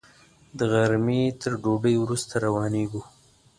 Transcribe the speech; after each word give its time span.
د 0.57 0.59
غرمې 0.71 1.21
تر 1.41 1.51
ډوډۍ 1.61 1.95
وروسته 1.99 2.33
روانېږو. 2.45 3.01